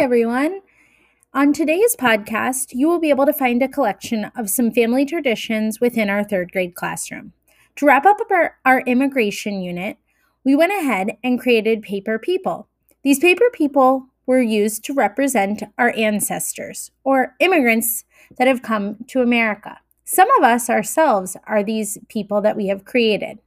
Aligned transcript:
everyone. 0.00 0.62
On 1.34 1.52
today's 1.52 1.94
podcast, 1.94 2.68
you 2.70 2.88
will 2.88 2.98
be 2.98 3.10
able 3.10 3.26
to 3.26 3.34
find 3.34 3.62
a 3.62 3.68
collection 3.68 4.32
of 4.34 4.48
some 4.48 4.72
family 4.72 5.04
traditions 5.04 5.78
within 5.78 6.08
our 6.08 6.24
third 6.24 6.52
grade 6.52 6.74
classroom. 6.74 7.34
To 7.76 7.84
wrap 7.84 8.06
up 8.06 8.16
our, 8.30 8.56
our 8.64 8.80
immigration 8.86 9.60
unit, 9.60 9.98
we 10.42 10.56
went 10.56 10.72
ahead 10.72 11.18
and 11.22 11.38
created 11.38 11.82
paper 11.82 12.18
people. 12.18 12.66
These 13.04 13.18
paper 13.18 13.50
people 13.52 14.06
were 14.24 14.40
used 14.40 14.84
to 14.84 14.94
represent 14.94 15.64
our 15.76 15.92
ancestors 15.94 16.90
or 17.04 17.36
immigrants 17.38 18.04
that 18.38 18.48
have 18.48 18.62
come 18.62 19.04
to 19.08 19.20
America. 19.20 19.80
Some 20.04 20.30
of 20.38 20.44
us 20.44 20.70
ourselves 20.70 21.36
are 21.46 21.62
these 21.62 21.98
people 22.08 22.40
that 22.40 22.56
we 22.56 22.68
have 22.68 22.86
created. 22.86 23.38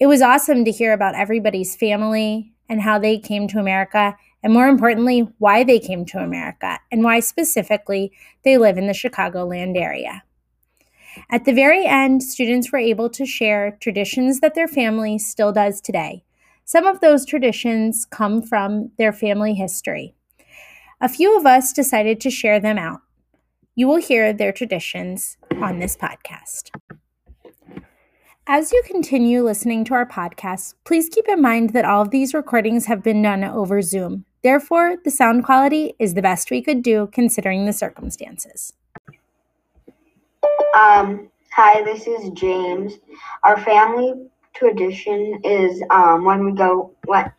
It 0.00 0.08
was 0.08 0.20
awesome 0.20 0.64
to 0.64 0.72
hear 0.72 0.92
about 0.92 1.14
everybody's 1.14 1.76
family 1.76 2.52
and 2.68 2.82
how 2.82 2.98
they 2.98 3.18
came 3.18 3.46
to 3.46 3.60
America 3.60 4.16
and 4.42 4.52
more 4.52 4.68
importantly, 4.68 5.28
why 5.38 5.64
they 5.64 5.78
came 5.78 6.04
to 6.06 6.18
America 6.18 6.78
and 6.90 7.04
why 7.04 7.20
specifically 7.20 8.12
they 8.44 8.58
live 8.58 8.76
in 8.76 8.86
the 8.86 8.92
Chicagoland 8.92 9.76
area. 9.76 10.22
At 11.30 11.44
the 11.44 11.52
very 11.52 11.86
end, 11.86 12.22
students 12.22 12.72
were 12.72 12.78
able 12.78 13.10
to 13.10 13.26
share 13.26 13.76
traditions 13.80 14.40
that 14.40 14.54
their 14.54 14.68
family 14.68 15.18
still 15.18 15.52
does 15.52 15.80
today. 15.80 16.24
Some 16.64 16.86
of 16.86 17.00
those 17.00 17.26
traditions 17.26 18.06
come 18.06 18.42
from 18.42 18.90
their 18.96 19.12
family 19.12 19.54
history. 19.54 20.14
A 21.00 21.08
few 21.08 21.36
of 21.36 21.44
us 21.44 21.72
decided 21.72 22.20
to 22.20 22.30
share 22.30 22.60
them 22.60 22.78
out. 22.78 23.00
You 23.74 23.88
will 23.88 23.96
hear 23.96 24.32
their 24.32 24.52
traditions 24.52 25.36
on 25.60 25.78
this 25.78 25.96
podcast. 25.96 26.70
As 28.46 28.72
you 28.72 28.82
continue 28.86 29.44
listening 29.44 29.84
to 29.84 29.94
our 29.94 30.06
podcast, 30.06 30.74
please 30.84 31.08
keep 31.08 31.28
in 31.28 31.40
mind 31.40 31.70
that 31.70 31.84
all 31.84 32.02
of 32.02 32.10
these 32.10 32.34
recordings 32.34 32.86
have 32.86 33.02
been 33.02 33.22
done 33.22 33.44
over 33.44 33.82
Zoom. 33.82 34.24
Therefore, 34.42 34.96
the 35.04 35.10
sound 35.10 35.44
quality 35.44 35.94
is 35.98 36.14
the 36.14 36.22
best 36.22 36.50
we 36.50 36.62
could 36.62 36.82
do 36.82 37.08
considering 37.12 37.64
the 37.64 37.72
circumstances. 37.72 38.72
Um, 40.76 41.30
hi, 41.52 41.82
this 41.82 42.06
is 42.06 42.30
James. 42.30 42.94
Our 43.44 43.58
family 43.60 44.14
tradition 44.54 45.40
is 45.44 45.82
um, 45.90 46.24
when 46.24 46.44
we 46.44 46.52
go 46.52 46.92
when 47.04 47.32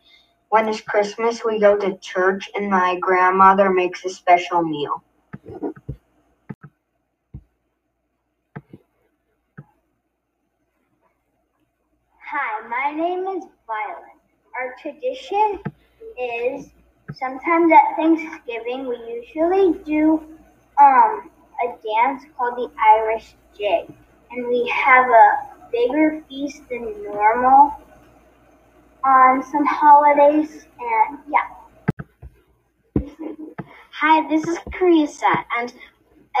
when 0.48 0.68
it's 0.68 0.80
Christmas, 0.80 1.44
we 1.44 1.58
go 1.58 1.76
to 1.76 1.98
church, 1.98 2.48
and 2.54 2.70
my 2.70 2.96
grandmother 3.00 3.70
makes 3.70 4.04
a 4.04 4.08
special 4.08 4.62
meal. 4.62 5.02
Hi, 12.20 12.68
my 12.68 12.92
name 12.92 13.26
is 13.36 13.44
Violet. 13.66 14.14
Our 14.56 14.76
tradition 14.80 15.60
is 16.16 16.70
sometimes 17.18 17.72
at 17.72 17.96
Thanksgiving 17.96 18.86
we 18.86 18.96
usually 19.08 19.78
do 19.84 20.22
um, 20.80 21.30
a 21.62 21.68
dance 21.82 22.24
called 22.36 22.56
the 22.56 22.70
Irish 22.96 23.34
Jig, 23.56 23.92
and 24.30 24.48
we 24.48 24.68
have 24.68 25.06
a 25.08 25.38
bigger 25.70 26.22
feast 26.28 26.62
than 26.68 27.02
normal 27.04 27.72
on 29.04 29.42
some 29.42 29.64
holidays, 29.66 30.66
and 30.80 31.18
yeah. 31.28 31.48
Hi, 33.92 34.28
this 34.28 34.46
is 34.46 34.58
Carissa, 34.72 35.44
and 35.58 35.72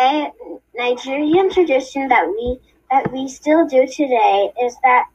a 0.00 0.32
Nigerian 0.74 1.50
tradition 1.50 2.08
that 2.08 2.26
we 2.26 2.58
that 2.90 3.12
we 3.12 3.28
still 3.28 3.66
do 3.66 3.86
today 3.86 4.52
is 4.62 4.76
that 4.82 5.06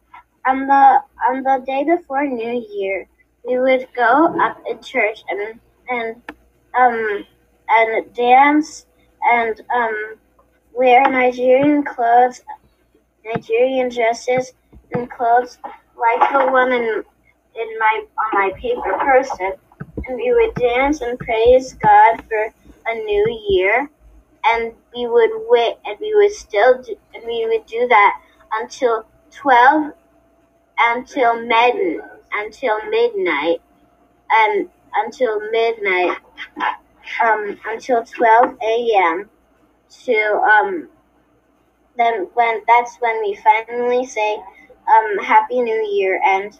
on 0.47 0.67
the 0.67 1.03
on 1.27 1.43
the 1.43 1.63
day 1.65 1.83
before 1.83 2.25
New 2.25 2.65
Year, 2.71 3.07
we 3.45 3.59
would 3.59 3.87
go 3.95 4.35
up 4.41 4.57
in 4.69 4.81
church 4.81 5.19
and 5.29 5.59
and 5.89 6.21
um 6.77 7.25
and 7.69 8.13
dance 8.13 8.85
and 9.23 9.61
um 9.73 10.15
wear 10.73 11.03
Nigerian 11.09 11.83
clothes, 11.83 12.41
Nigerian 13.25 13.89
dresses 13.89 14.53
and 14.93 15.09
clothes 15.09 15.57
like 15.63 16.31
the 16.31 16.51
one 16.51 16.71
in 16.71 17.03
in 17.55 17.79
my 17.79 18.03
on 18.17 18.29
my 18.33 18.51
paper 18.59 18.93
person, 18.99 19.53
and 20.07 20.15
we 20.15 20.31
would 20.33 20.53
dance 20.55 21.01
and 21.01 21.19
praise 21.19 21.73
God 21.73 22.23
for 22.27 22.53
a 22.87 22.95
new 22.95 23.43
year, 23.49 23.89
and 24.45 24.73
we 24.95 25.07
would 25.07 25.31
wait 25.49 25.75
and 25.85 25.97
we 25.99 26.13
would 26.15 26.31
still 26.33 26.81
do, 26.81 26.95
and 27.13 27.23
we 27.25 27.45
would 27.47 27.65
do 27.65 27.87
that 27.87 28.21
until 28.53 29.05
twelve 29.31 29.93
until 30.79 31.41
mid 31.45 32.01
until 32.33 32.77
midnight 32.89 33.61
and 34.31 34.69
until 34.95 35.39
midnight 35.51 36.17
um 37.23 37.57
until 37.65 38.03
12 38.03 38.57
a.m. 38.61 39.29
to 40.05 40.15
um 40.43 40.89
then 41.97 42.27
when 42.33 42.61
that's 42.67 42.95
when 42.97 43.19
we 43.21 43.35
finally 43.35 44.05
say 44.05 44.35
um 44.35 45.17
happy 45.23 45.61
new 45.61 45.87
year 45.91 46.21
and 46.25 46.59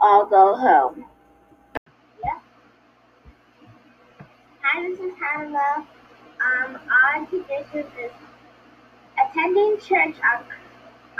all 0.00 0.26
go 0.26 0.56
home. 0.56 1.04
Yeah. 2.24 2.38
Hi, 4.62 4.88
this 4.88 4.98
is 4.98 5.12
Hannah. 5.20 5.86
Um, 6.40 6.78
our 6.90 7.26
tradition 7.26 7.84
is 8.02 8.12
attending 9.20 9.76
church 9.78 10.16
on 10.24 10.44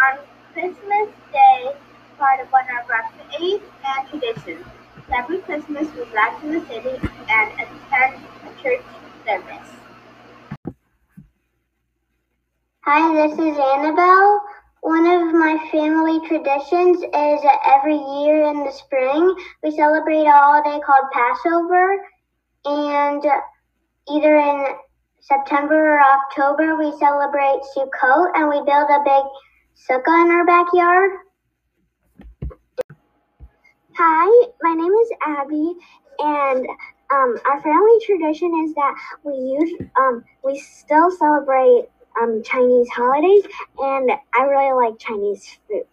on 0.02 0.18
Christmas 0.54 1.08
Day 1.32 1.76
part 2.18 2.40
of 2.40 2.48
one 2.52 2.64
of 2.64 2.90
our 2.90 3.10
faith 3.30 3.62
and 3.98 4.08
traditions. 4.08 4.66
Every 5.12 5.38
Christmas, 5.38 5.88
we 5.94 6.04
back 6.12 6.40
to 6.40 6.46
the 6.46 6.60
city 6.66 6.96
and 7.28 7.52
attend 7.52 8.22
a 8.46 8.62
church 8.62 8.82
service. 9.26 9.68
Hi, 12.84 13.14
this 13.14 13.32
is 13.32 13.58
Annabelle. 13.58 14.42
One 14.82 15.06
of 15.06 15.34
my 15.34 15.58
family 15.70 16.26
traditions 16.26 16.98
is 16.98 17.42
that 17.42 17.58
every 17.66 17.96
year 17.96 18.48
in 18.48 18.64
the 18.64 18.72
spring 18.72 19.34
we 19.62 19.70
celebrate 19.72 20.24
a 20.24 20.32
holiday 20.32 20.80
called 20.84 21.10
Passover, 21.12 22.06
and 22.64 23.22
either 24.08 24.36
in 24.36 24.66
September 25.20 25.96
or 25.96 26.00
October 26.00 26.76
we 26.76 26.96
celebrate 26.98 27.60
Sukkot 27.76 28.30
and 28.34 28.48
we 28.48 28.56
build 28.64 28.88
a 28.88 29.02
big 29.04 29.24
sukkah 29.76 30.24
in 30.24 30.30
our 30.30 30.46
backyard. 30.46 31.10
My 34.62 34.74
name 34.74 34.92
is 34.92 35.10
Abby, 35.26 35.74
and 36.18 36.66
um, 37.10 37.36
our 37.48 37.60
family 37.62 37.98
tradition 38.04 38.64
is 38.64 38.74
that 38.74 38.94
we 39.24 39.32
use 39.32 39.88
um, 39.98 40.24
we 40.44 40.58
still 40.58 41.10
celebrate 41.10 41.88
um, 42.20 42.42
Chinese 42.44 42.88
holidays, 42.90 43.44
and 43.78 44.10
I 44.34 44.42
really 44.42 44.88
like 44.88 44.98
Chinese 44.98 45.58
food. 45.68 45.84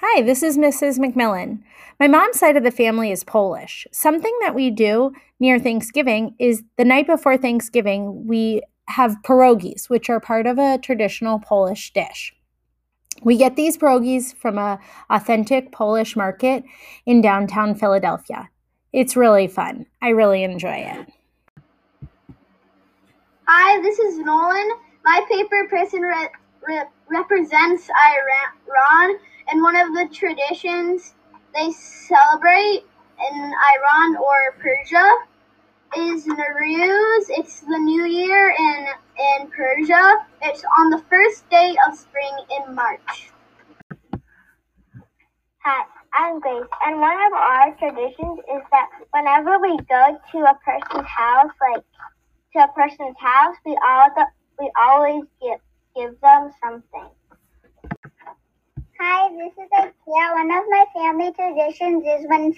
Hi, 0.00 0.22
this 0.22 0.42
is 0.42 0.58
Mrs. 0.58 0.98
McMillan. 0.98 1.62
My 1.98 2.06
mom's 2.06 2.38
side 2.38 2.56
of 2.56 2.64
the 2.64 2.70
family 2.70 3.10
is 3.10 3.24
Polish. 3.24 3.86
Something 3.92 4.36
that 4.42 4.54
we 4.54 4.70
do 4.70 5.12
near 5.40 5.58
Thanksgiving 5.58 6.34
is 6.38 6.62
the 6.76 6.84
night 6.84 7.06
before 7.06 7.38
Thanksgiving, 7.38 8.26
we 8.26 8.62
have 8.88 9.16
pierogies, 9.24 9.88
which 9.88 10.10
are 10.10 10.20
part 10.20 10.46
of 10.46 10.58
a 10.58 10.78
traditional 10.78 11.38
Polish 11.38 11.92
dish. 11.92 12.34
We 13.22 13.36
get 13.36 13.56
these 13.56 13.76
pierogies 13.76 14.34
from 14.34 14.58
a 14.58 14.78
authentic 15.10 15.72
Polish 15.72 16.16
market 16.16 16.64
in 17.04 17.20
downtown 17.20 17.74
Philadelphia. 17.74 18.50
It's 18.92 19.16
really 19.16 19.46
fun. 19.46 19.86
I 20.00 20.10
really 20.10 20.42
enjoy 20.42 20.76
it. 20.76 21.06
Hi, 23.48 23.80
this 23.82 23.98
is 23.98 24.18
Nolan. 24.18 24.70
My 25.04 25.24
paper 25.30 25.68
person 25.68 26.00
re- 26.00 26.28
re- 26.66 26.84
represents 27.08 27.88
Iran, 27.88 29.18
and 29.48 29.62
one 29.62 29.76
of 29.76 29.88
the 29.88 30.08
traditions 30.12 31.14
they 31.54 31.70
celebrate 31.70 32.82
in 33.30 33.34
Iran 33.36 34.16
or 34.16 34.56
Persia 34.58 35.10
is 35.96 36.26
Nowruz. 36.26 37.26
It's 37.30 37.60
the 37.60 37.78
new 37.78 38.04
year 38.04 38.50
in 38.50 38.86
in 39.18 39.50
Persia. 39.50 40.26
It's 40.42 40.62
on 40.78 40.90
the 40.90 41.02
first 41.08 41.48
day 41.50 41.76
of 41.86 41.96
spring 41.96 42.36
in 42.58 42.74
March. 42.74 43.30
Hi, 45.64 45.84
I'm 46.14 46.38
Grace, 46.40 46.70
and 46.86 47.00
one 47.00 47.16
of 47.16 47.32
our 47.32 47.74
traditions 47.76 48.38
is 48.38 48.62
that 48.70 48.88
whenever 49.10 49.58
we 49.58 49.76
go 49.88 50.18
to 50.32 50.38
a 50.38 50.54
person's 50.64 51.08
house, 51.08 51.50
like 51.60 51.84
to 52.54 52.64
a 52.64 52.68
person's 52.68 53.16
house, 53.18 53.56
we 53.64 53.76
all 53.84 54.08
the, 54.14 54.26
we 54.60 54.70
always 54.78 55.24
give 55.42 55.60
give 55.96 56.20
them 56.20 56.52
something. 56.62 57.08
Hi, 59.00 59.28
this 59.28 59.52
is 59.52 59.70
Ikea. 59.76 60.34
One 60.34 60.50
of 60.50 60.64
my 60.70 60.84
family 60.94 61.32
traditions 61.32 62.04
is 62.04 62.26
when 62.28 62.54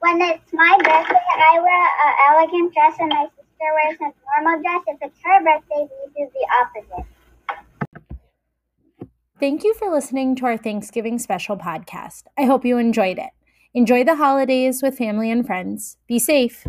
when 0.00 0.20
it's 0.20 0.52
my 0.52 0.76
birthday, 0.78 1.26
I 1.38 1.58
wear 1.58 1.84
an 2.04 2.14
elegant 2.30 2.74
dress 2.74 2.96
and 2.98 3.08
my 3.08 3.26
sister 3.62 3.74
wears 3.74 3.98
a 4.00 4.42
normal 4.42 4.62
dress. 4.62 4.82
If 4.88 4.98
it's 5.02 5.18
her 5.24 5.44
birthday, 5.44 5.88
we 6.16 6.24
do 6.24 6.30
the 6.32 6.46
opposite. 6.60 7.06
Thank 9.38 9.64
you 9.64 9.74
for 9.74 9.90
listening 9.90 10.36
to 10.36 10.46
our 10.46 10.56
Thanksgiving 10.56 11.18
special 11.18 11.56
podcast. 11.56 12.24
I 12.38 12.44
hope 12.44 12.64
you 12.64 12.78
enjoyed 12.78 13.18
it. 13.18 13.30
Enjoy 13.74 14.04
the 14.04 14.16
holidays 14.16 14.82
with 14.82 14.98
family 14.98 15.30
and 15.30 15.44
friends. 15.44 15.96
Be 16.06 16.18
safe. 16.18 16.66